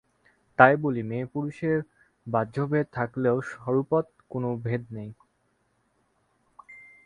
তাই 0.59 0.73
বলি, 0.77 1.01
মেয়ে-পুরুষে 1.03 1.71
বাহ্য 2.27 2.55
ভেদ 2.67 2.87
থাকলেও 2.93 3.37
স্বরূপত 3.51 4.05
কোন 4.31 4.43
ভেদ 4.63 4.81
নেই। 4.91 5.09